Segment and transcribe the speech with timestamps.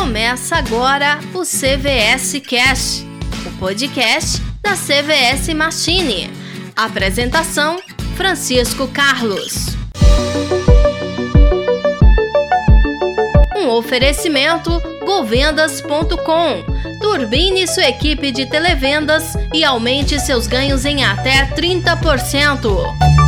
[0.00, 3.06] Começa agora o CVS Cast,
[3.46, 6.30] o podcast da CVS Machine.
[6.74, 7.78] Apresentação:
[8.16, 9.76] Francisco Carlos.
[13.54, 14.70] Um oferecimento
[15.04, 16.64] govendas.com.
[17.02, 23.20] Turbine sua equipe de televendas e aumente seus ganhos em até 30%.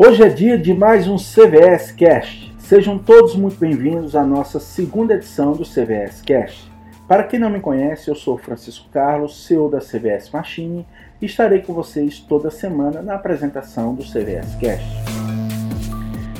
[0.00, 2.54] Hoje é dia de mais um CVS Cast.
[2.56, 6.70] Sejam todos muito bem-vindos à nossa segunda edição do CVS Cast.
[7.08, 10.86] Para quem não me conhece, eu sou Francisco Carlos, CEO da CVS Machine,
[11.20, 14.86] e estarei com vocês toda semana na apresentação do CVS Cast.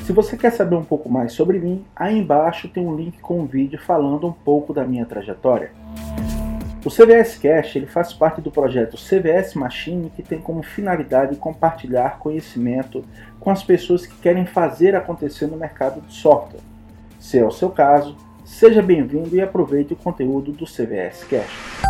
[0.05, 3.41] Se você quer saber um pouco mais sobre mim, aí embaixo tem um link com
[3.41, 5.71] um vídeo falando um pouco da minha trajetória.
[6.85, 12.19] O CVS Cash ele faz parte do projeto CVS Machine, que tem como finalidade compartilhar
[12.19, 13.03] conhecimento
[13.37, 16.61] com as pessoas que querem fazer acontecer no mercado de software.
[17.19, 21.81] Se é o seu caso, seja bem-vindo e aproveite o conteúdo do CVS Cash.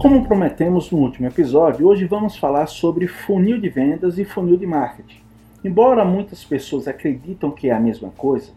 [0.00, 4.66] Como prometemos no último episódio, hoje vamos falar sobre funil de vendas e funil de
[4.66, 5.20] marketing.
[5.62, 8.50] Embora muitas pessoas acreditam que é a mesma coisa,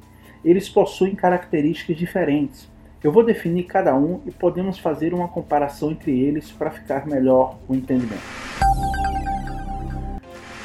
[0.43, 2.72] eles possuem características diferentes
[3.03, 7.57] eu vou definir cada um e podemos fazer uma comparação entre eles para ficar melhor
[7.67, 8.23] o entendimento.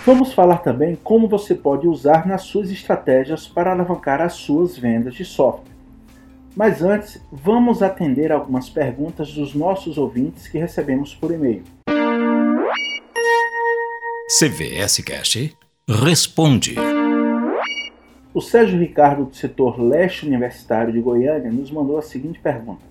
[0.06, 5.14] Vamos falar também como você pode usar nas suas estratégias para alavancar as suas vendas
[5.14, 5.68] de software.
[6.56, 11.62] Mas antes, vamos atender algumas perguntas dos nossos ouvintes que recebemos por e-mail.
[14.28, 15.50] CVS Cash
[15.88, 16.74] responde.
[18.38, 22.82] O Sérgio Ricardo, do setor leste universitário de Goiânia, nos mandou a seguinte pergunta: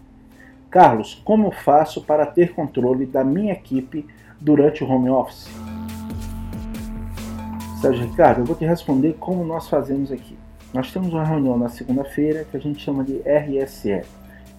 [0.69, 4.05] Carlos, como faço para ter controle da minha equipe
[4.41, 5.47] durante o home office?
[7.79, 10.37] Sérgio Ricardo, eu vou te responder como nós fazemos aqui.
[10.73, 14.01] Nós temos uma reunião na segunda-feira que a gente chama de RSE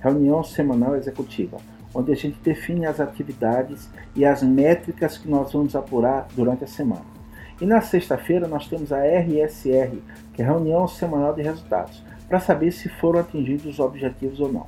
[0.00, 1.58] Reunião Semanal Executiva
[1.94, 6.66] onde a gente define as atividades e as métricas que nós vamos apurar durante a
[6.66, 7.17] semana.
[7.60, 9.98] E na sexta-feira nós temos a RSR,
[10.32, 14.52] que é a Reunião Semanal de Resultados, para saber se foram atingidos os objetivos ou
[14.52, 14.66] não.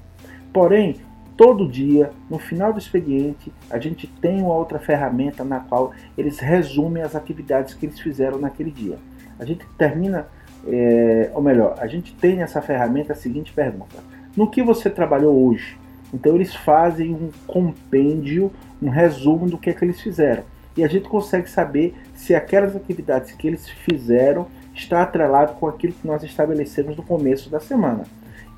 [0.53, 0.97] Porém,
[1.37, 6.41] todo dia, no final do expediente, a gente tem uma outra ferramenta na qual eles
[6.41, 8.99] resumem as atividades que eles fizeram naquele dia.
[9.39, 10.27] A gente termina,
[10.67, 14.03] é, ou melhor, a gente tem nessa ferramenta a seguinte pergunta:
[14.37, 15.79] No que você trabalhou hoje?
[16.13, 18.51] Então eles fazem um compêndio,
[18.83, 20.43] um resumo do que é que eles fizeram
[20.81, 25.93] e a gente consegue saber se aquelas atividades que eles fizeram está atrelado com aquilo
[25.93, 28.05] que nós estabelecemos no começo da semana.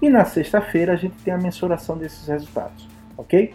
[0.00, 2.88] E na sexta-feira a gente tem a mensuração desses resultados,
[3.18, 3.52] ok?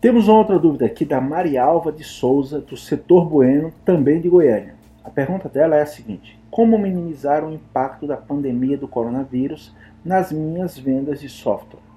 [0.00, 4.76] Temos outra dúvida aqui da Maria Alva de Souza, do setor Bueno, também de Goiânia.
[5.02, 9.74] A pergunta dela é a seguinte: Como minimizar o impacto da pandemia do coronavírus
[10.04, 11.87] nas minhas vendas de software?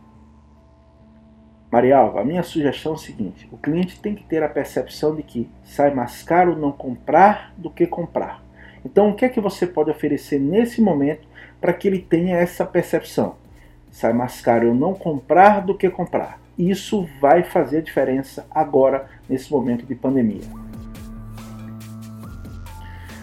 [1.71, 5.23] Marialva, a minha sugestão é o seguinte: o cliente tem que ter a percepção de
[5.23, 8.43] que sai mais caro não comprar do que comprar.
[8.83, 11.27] Então, o que é que você pode oferecer nesse momento
[11.61, 13.35] para que ele tenha essa percepção?
[13.89, 16.41] Sai mais caro eu não comprar do que comprar.
[16.57, 20.41] Isso vai fazer diferença agora, nesse momento de pandemia.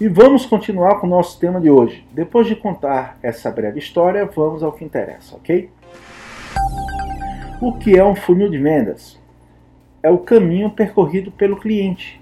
[0.00, 2.06] E vamos continuar com o nosso tema de hoje.
[2.12, 5.68] Depois de contar essa breve história, vamos ao que interessa, ok?
[7.60, 9.18] O que é um funil de vendas?
[10.02, 12.20] É o caminho percorrido pelo cliente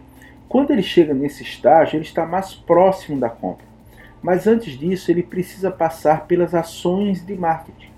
[0.48, 3.66] quando ele chega nesse estágio, ele está mais próximo da compra.
[4.22, 7.90] Mas antes disso, ele precisa passar pelas ações de marketing.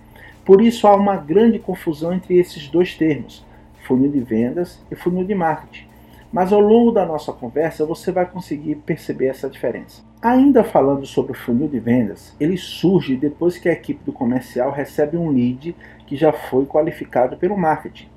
[0.45, 3.45] Por isso há uma grande confusão entre esses dois termos,
[3.87, 5.87] funil de vendas e funil de marketing.
[6.33, 10.03] Mas ao longo da nossa conversa você vai conseguir perceber essa diferença.
[10.21, 14.71] Ainda falando sobre o funil de vendas, ele surge depois que a equipe do comercial
[14.71, 15.75] recebe um lead
[16.07, 18.09] que já foi qualificado pelo marketing.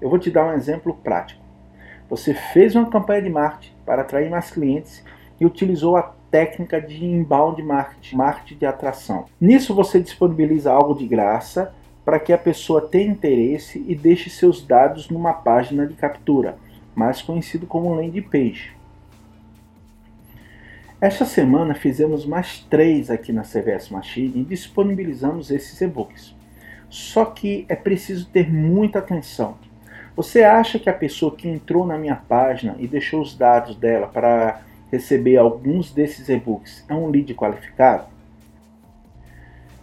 [0.00, 1.42] Eu vou te dar um exemplo prático.
[2.10, 5.02] Você fez uma campanha de marketing para atrair mais clientes
[5.40, 9.24] e utilizou a técnica de inbound marketing, marketing de atração.
[9.40, 11.72] Nisso você disponibiliza algo de graça
[12.04, 16.56] para que a pessoa tenha interesse e deixe seus dados numa página de captura,
[16.96, 18.74] mais conhecido como landing page.
[21.00, 26.34] Esta semana fizemos mais três aqui na CVS Machine e disponibilizamos esses e-books.
[26.88, 29.56] Só que é preciso ter muita atenção
[30.16, 34.06] você acha que a pessoa que entrou na minha página e deixou os dados dela
[34.06, 38.06] para receber alguns desses e-books é um lead qualificado?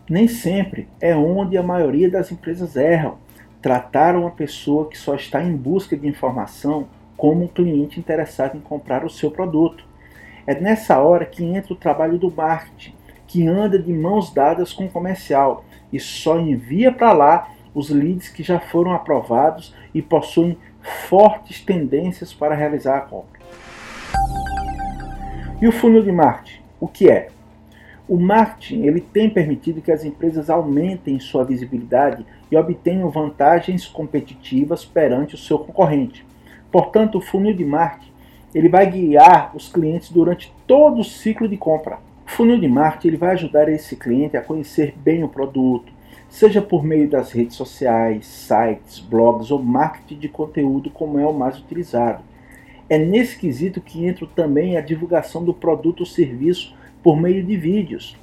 [0.09, 3.19] Nem sempre é onde a maioria das empresas erram.
[3.61, 6.87] Tratar uma pessoa que só está em busca de informação
[7.23, 9.85] como um cliente interessado em comprar o seu produto.
[10.45, 12.93] É nessa hora que entra o trabalho do marketing,
[13.25, 18.27] que anda de mãos dadas com o comercial e só envia para lá os leads
[18.27, 20.57] que já foram aprovados e possuem
[21.07, 23.39] fortes tendências para realizar a compra.
[25.61, 26.59] E o funil de marketing?
[26.77, 27.29] O que é?
[28.05, 34.83] O marketing ele tem permitido que as empresas aumentem sua visibilidade e obtenham vantagens competitivas
[34.83, 36.32] perante o seu concorrente.
[36.73, 38.11] Portanto, o funil de marketing
[38.55, 41.99] ele vai guiar os clientes durante todo o ciclo de compra.
[42.25, 45.93] O funil de marketing ele vai ajudar esse cliente a conhecer bem o produto,
[46.27, 51.31] seja por meio das redes sociais, sites, blogs ou marketing de conteúdo, como é o
[51.31, 52.23] mais utilizado.
[52.89, 57.55] É nesse quesito que entra também a divulgação do produto ou serviço por meio de
[57.55, 58.17] vídeos.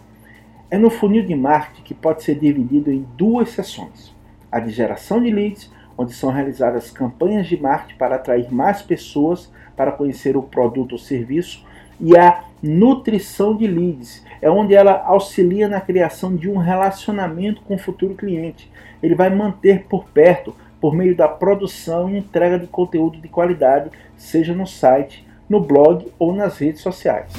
[0.69, 4.13] É no funil de marketing que pode ser dividido em duas seções:
[4.51, 5.71] a de geração de leads,
[6.01, 10.99] onde são realizadas campanhas de marketing para atrair mais pessoas para conhecer o produto ou
[10.99, 11.63] serviço,
[12.01, 17.75] e a nutrição de leads, é onde ela auxilia na criação de um relacionamento com
[17.75, 18.71] o futuro cliente.
[19.03, 23.91] Ele vai manter por perto por meio da produção e entrega de conteúdo de qualidade,
[24.17, 27.31] seja no site, no blog ou nas redes sociais.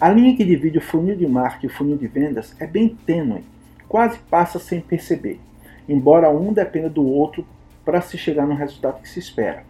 [0.00, 2.88] A linha que divide o funil de marketing e o funil de vendas é bem
[3.06, 3.44] tênue,
[3.86, 5.38] quase passa sem perceber,
[5.92, 7.46] embora um dependa do outro
[7.84, 9.64] para se chegar no resultado que se espera.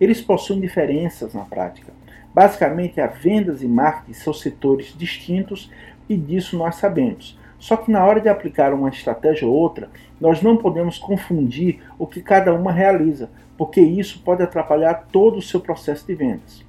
[0.00, 1.92] Eles possuem diferenças na prática,
[2.34, 5.70] Basicamente, a vendas e marketing são setores distintos
[6.08, 7.38] e disso nós sabemos.
[7.58, 12.06] Só que na hora de aplicar uma estratégia ou outra, nós não podemos confundir o
[12.06, 16.64] que cada uma realiza, porque isso pode atrapalhar todo o seu processo de vendas.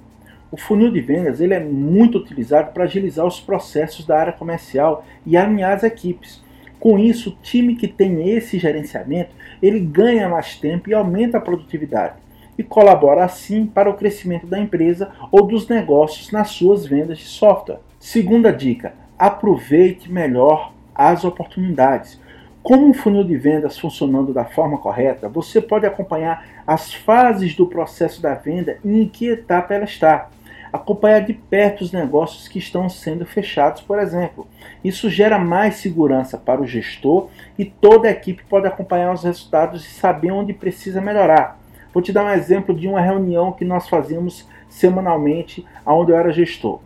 [0.50, 5.06] O funil de vendas ele é muito utilizado para agilizar os processos da área comercial
[5.24, 6.44] e alinhar as equipes.
[6.78, 9.30] Com isso, o time que tem esse gerenciamento,
[9.62, 12.16] ele ganha mais tempo e aumenta a produtividade
[12.58, 17.24] e colabora assim para o crescimento da empresa ou dos negócios nas suas vendas de
[17.24, 17.80] software.
[17.98, 22.20] Segunda dica: aproveite melhor as oportunidades.
[22.62, 27.66] Como um funil de vendas funcionando da forma correta, você pode acompanhar as fases do
[27.66, 30.28] processo da venda e em que etapa ela está
[30.72, 34.46] acompanhar de perto os negócios que estão sendo fechados, por exemplo.
[34.82, 39.84] Isso gera mais segurança para o gestor e toda a equipe pode acompanhar os resultados
[39.84, 41.58] e saber onde precisa melhorar.
[41.92, 46.32] Vou te dar um exemplo de uma reunião que nós fazíamos semanalmente, onde eu era
[46.32, 46.80] gestor.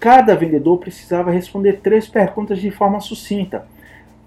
[0.00, 3.66] Cada vendedor precisava responder três perguntas de forma sucinta.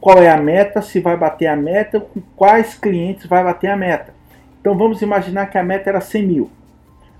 [0.05, 0.83] Qual é a meta?
[0.83, 1.99] Se vai bater a meta?
[1.99, 4.13] Com quais clientes vai bater a meta?
[4.61, 6.51] Então vamos imaginar que a meta era 100 mil.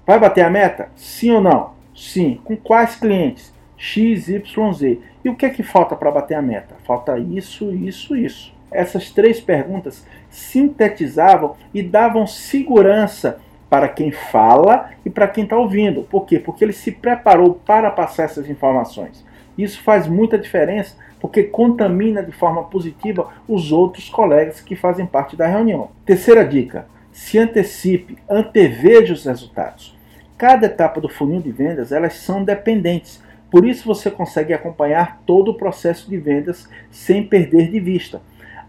[0.06, 0.90] Vai bater a meta?
[0.96, 1.72] Sim ou não?
[1.96, 2.40] Sim.
[2.44, 3.52] Com quais clientes?
[3.76, 5.00] X, Y, Z.
[5.24, 6.76] E o que é que falta para bater a meta?
[6.86, 8.54] Falta isso, isso, isso.
[8.72, 16.04] Essas três perguntas sintetizavam e davam segurança para quem fala e para quem está ouvindo.
[16.04, 16.38] Por quê?
[16.38, 19.26] Porque ele se preparou para passar essas informações.
[19.58, 25.36] Isso faz muita diferença porque contamina de forma positiva os outros colegas que fazem parte
[25.36, 25.90] da reunião.
[26.06, 29.96] Terceira dica: se antecipe, anteveja os resultados.
[30.38, 33.24] Cada etapa do funil de vendas, elas são dependentes.
[33.50, 38.22] Por isso você consegue acompanhar todo o processo de vendas sem perder de vista.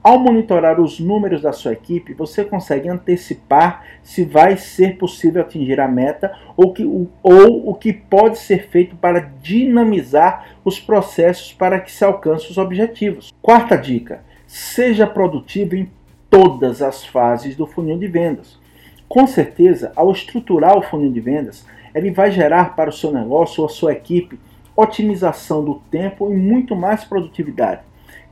[0.07, 5.81] Ao monitorar os números da sua equipe, você consegue antecipar se vai ser possível atingir
[5.81, 11.81] a meta ou, que, ou o que pode ser feito para dinamizar os processos para
[11.81, 13.35] que se alcance os objetivos.
[13.43, 15.91] Quarta dica: seja produtivo em
[16.31, 18.61] todas as fases do funil de vendas.
[19.09, 23.61] Com certeza, ao estruturar o funil de vendas, ele vai gerar para o seu negócio
[23.61, 24.39] ou a sua equipe
[24.77, 27.81] otimização do tempo e muito mais produtividade.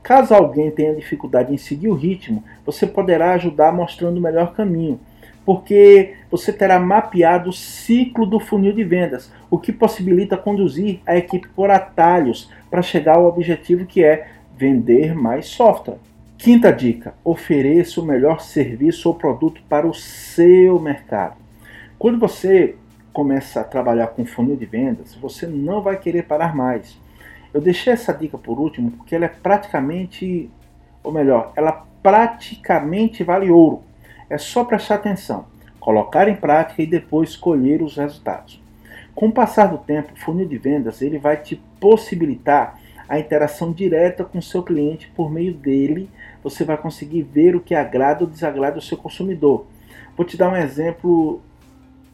[0.05, 5.01] Caso alguém tenha dificuldade em seguir o ritmo, você poderá ajudar mostrando o melhor caminho,
[5.47, 11.17] porque você terá mapeado o ciclo do funil de vendas, o que possibilita conduzir a
[11.17, 15.97] equipe por atalhos para chegar ao objetivo que é vender mais software.
[16.37, 21.37] Quinta dica: ofereça o melhor serviço ou produto para o seu mercado.
[21.99, 22.75] Quando você
[23.11, 27.03] começa a trabalhar com funil de vendas, você não vai querer parar mais.
[27.55, 30.51] Eu deixei essa dica por último porque ela é praticamente,
[31.03, 33.83] ou melhor, ela praticamente vale ouro.
[34.29, 35.47] É só prestar atenção,
[35.81, 38.61] colocar em prática e depois colher os resultados.
[39.15, 43.73] Com o passar do tempo, o funil de vendas ele vai te possibilitar a interação
[43.73, 46.11] direta com o seu cliente por meio dele
[46.45, 49.65] você vai conseguir ver o que agrada ou desagrada o seu consumidor.
[50.15, 51.41] Vou te dar um exemplo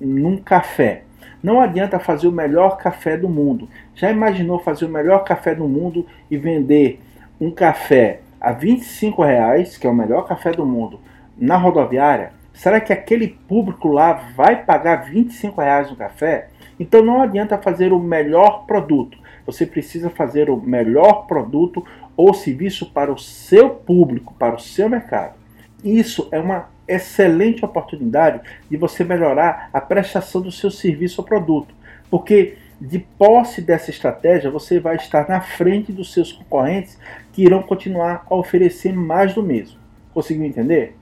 [0.00, 1.02] num café.
[1.42, 3.68] Não adianta fazer o melhor café do mundo.
[3.94, 7.00] Já imaginou fazer o melhor café do mundo e vender
[7.40, 11.00] um café a 25 reais, que é o melhor café do mundo,
[11.36, 12.32] na rodoviária?
[12.52, 16.48] Será que aquele público lá vai pagar 25 reais no café?
[16.78, 19.18] Então não adianta fazer o melhor produto.
[19.46, 21.84] Você precisa fazer o melhor produto
[22.16, 25.39] ou serviço para o seu público, para o seu mercado.
[25.82, 31.74] Isso é uma excelente oportunidade de você melhorar a prestação do seu serviço ou produto,
[32.10, 36.98] porque de posse dessa estratégia você vai estar na frente dos seus concorrentes
[37.32, 39.78] que irão continuar a oferecer mais do mesmo.
[40.12, 40.96] Conseguiu entender?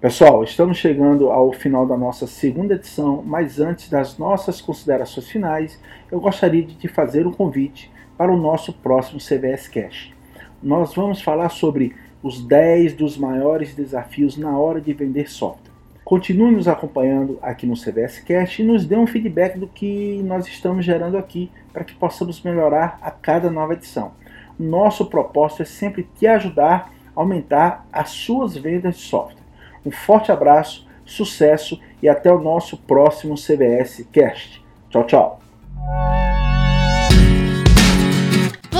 [0.00, 5.80] Pessoal, estamos chegando ao final da nossa segunda edição, mas antes das nossas considerações finais,
[6.10, 10.15] eu gostaria de te fazer um convite para o nosso próximo CVS Cash.
[10.62, 15.72] Nós vamos falar sobre os 10 dos maiores desafios na hora de vender software.
[16.04, 20.46] Continue nos acompanhando aqui no CVS Cash e nos dê um feedback do que nós
[20.46, 24.12] estamos gerando aqui para que possamos melhorar a cada nova edição.
[24.58, 29.42] Nosso propósito é sempre te ajudar a aumentar as suas vendas de software.
[29.84, 34.64] Um forte abraço, sucesso e até o nosso próximo CBS Cast.
[34.90, 35.45] Tchau, tchau.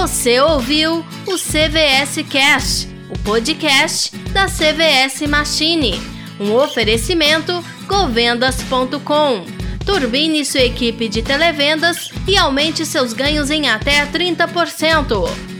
[0.06, 6.00] Você ouviu o CVS Cast, o podcast da CVS Machine.
[6.38, 7.52] Um oferecimento
[7.88, 9.44] govendas.com.
[9.84, 15.55] Turbine sua equipe de televendas e aumente seus ganhos em até 30%.